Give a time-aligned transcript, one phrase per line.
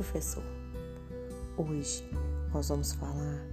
[0.00, 0.42] professor!
[1.58, 2.10] Hoje
[2.54, 3.46] nós vamos falar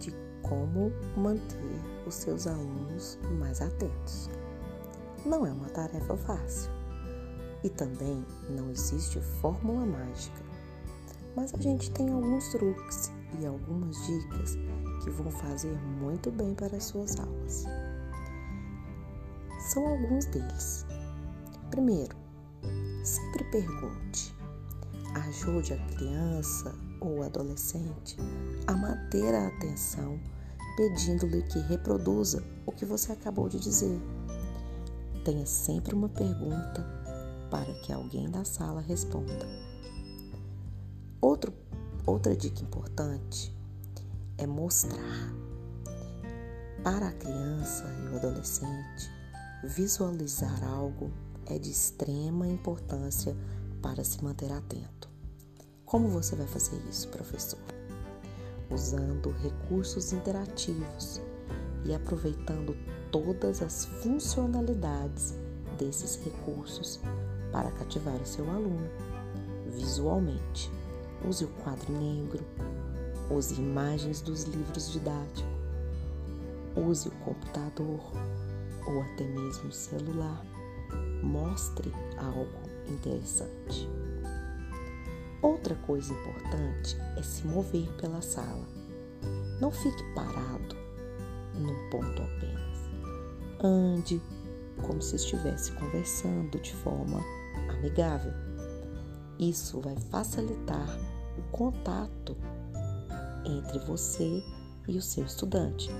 [0.00, 0.12] de
[0.42, 4.28] como manter os seus alunos mais atentos.
[5.24, 6.72] Não é uma tarefa fácil
[7.62, 10.42] e também não existe fórmula mágica,
[11.36, 14.58] mas a gente tem alguns truques e algumas dicas
[15.04, 17.64] que vão fazer muito bem para as suas aulas.
[19.72, 20.84] São alguns deles.
[21.70, 22.16] Primeiro,
[23.04, 24.33] sempre pergunte
[25.14, 28.16] ajude a criança ou adolescente
[28.66, 30.18] a manter a atenção,
[30.76, 34.00] pedindo-lhe que reproduza o que você acabou de dizer.
[35.24, 36.84] Tenha sempre uma pergunta
[37.50, 39.46] para que alguém da sala responda.
[41.20, 41.54] Outro,
[42.04, 43.54] outra dica importante
[44.36, 45.32] é mostrar.
[46.82, 49.10] Para a criança e o adolescente,
[49.62, 51.10] visualizar algo
[51.46, 53.36] é de extrema importância
[53.84, 55.10] para se manter atento.
[55.84, 57.58] Como você vai fazer isso, professor?
[58.70, 61.20] Usando recursos interativos
[61.84, 62.74] e aproveitando
[63.12, 65.34] todas as funcionalidades
[65.78, 66.98] desses recursos
[67.52, 68.88] para cativar o seu aluno
[69.66, 70.72] visualmente.
[71.28, 72.42] Use o quadro negro,
[73.30, 75.44] use imagens dos livros didáticos,
[76.74, 78.00] use o computador
[78.86, 80.42] ou até mesmo o celular.
[81.22, 83.88] Mostre algo interessante.
[85.42, 88.66] Outra coisa importante é se mover pela sala.
[89.60, 90.76] Não fique parado
[91.54, 92.78] num ponto apenas.
[93.62, 94.20] Ande
[94.82, 97.20] como se estivesse conversando de forma
[97.68, 98.32] amigável.
[99.38, 100.88] Isso vai facilitar
[101.38, 102.36] o contato
[103.44, 104.42] entre você
[104.88, 105.90] e o seu estudante,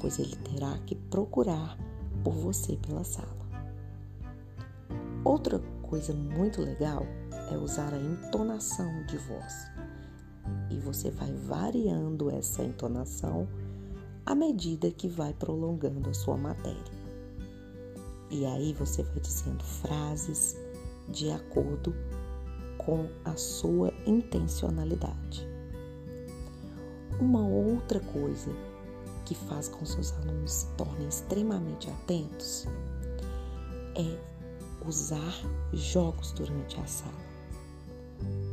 [0.00, 1.78] pois ele terá que procurar
[2.22, 3.42] por você pela sala.
[5.24, 5.60] Outra
[5.92, 7.06] coisa muito legal
[7.50, 9.70] é usar a entonação de voz.
[10.70, 13.46] E você vai variando essa entonação
[14.24, 16.80] à medida que vai prolongando a sua matéria.
[18.30, 20.56] E aí você vai dizendo frases
[21.10, 21.94] de acordo
[22.78, 25.46] com a sua intencionalidade.
[27.20, 28.50] Uma outra coisa
[29.26, 32.66] que faz com que seus alunos se tornem extremamente atentos
[33.94, 34.32] é
[34.86, 35.34] usar
[35.72, 37.12] jogos durante a sala,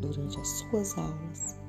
[0.01, 1.59] durante as suas aulas.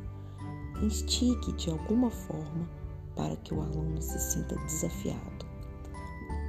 [0.82, 2.68] Instigue de alguma forma
[3.14, 5.46] para que o aluno se sinta desafiado.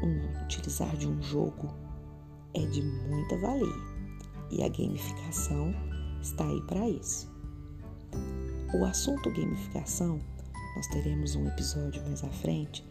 [0.03, 1.67] Um, utilizar de um jogo
[2.53, 3.91] é de muita valia
[4.49, 5.73] e a gamificação
[6.21, 7.29] está aí para isso.
[8.73, 10.19] O assunto gamificação,
[10.75, 12.85] nós teremos um episódio mais à frente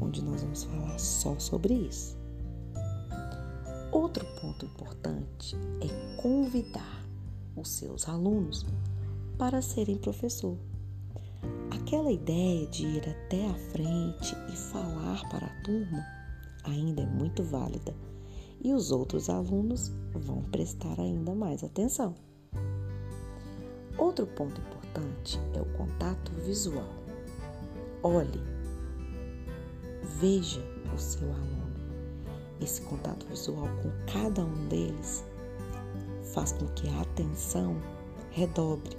[0.00, 2.16] onde nós vamos falar só sobre isso.
[4.06, 7.04] Outro ponto importante é convidar
[7.56, 8.64] os seus alunos
[9.36, 10.56] para serem professor.
[11.72, 16.06] Aquela ideia de ir até a frente e falar para a turma
[16.62, 17.92] ainda é muito válida
[18.62, 22.14] e os outros alunos vão prestar ainda mais atenção.
[23.98, 26.94] Outro ponto importante é o contato visual.
[28.04, 28.40] Olhe,
[30.20, 30.60] veja
[30.94, 31.65] o seu aluno
[32.60, 35.24] esse contato visual com cada um deles
[36.32, 37.76] faz com que a atenção
[38.30, 38.96] redobre.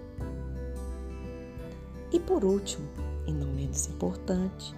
[2.11, 2.87] E por último,
[3.27, 4.75] e não menos importante,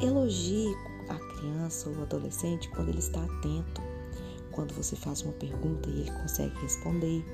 [0.00, 0.74] elogie
[1.08, 3.82] a criança ou adolescente quando ele está atento,
[4.52, 7.24] quando você faz uma pergunta e ele consegue responder.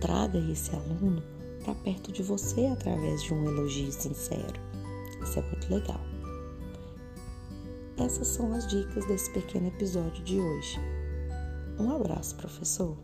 [0.00, 1.22] Traga esse aluno
[1.64, 4.60] para perto de você através de um elogio sincero.
[5.22, 6.15] Isso é muito legal.
[7.98, 10.78] Essas são as dicas desse pequeno episódio de hoje.
[11.78, 12.96] Um abraço, professor!